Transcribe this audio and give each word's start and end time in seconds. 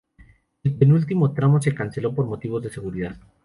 El 0.63 0.73
penúltimo 0.75 1.31
tramo 1.31 1.61
se 1.61 1.75
canceló 1.75 2.11
por 2.15 2.25
motivos 2.25 2.63
de 2.63 2.71
seguridad. 2.71 3.17